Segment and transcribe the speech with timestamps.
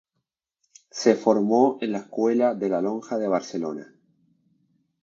[0.89, 3.93] Se formó en la Escuela de la Lonja de Barcelona.